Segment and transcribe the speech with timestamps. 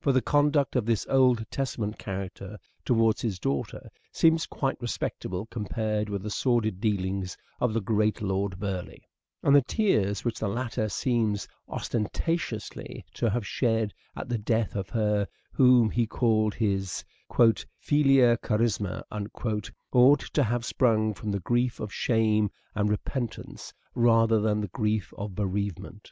[0.00, 6.08] For the conduct of this Old Testament character towards his daughter seems quite respectable compared
[6.08, 9.04] with the sordid dealings of the great Lord Burleigh;
[9.42, 14.74] and the tears which the latter seems osten tatiously to have shed at the death
[14.74, 17.04] of her whom he called his"
[17.86, 19.02] filia carissima"
[19.92, 25.12] ought to have sprung from the grief of shame and repentance rather than the grief
[25.18, 26.10] of bereavement.